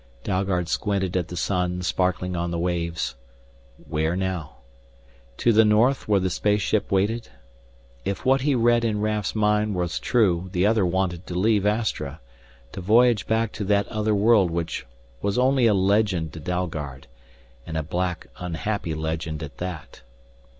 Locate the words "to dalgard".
16.33-17.05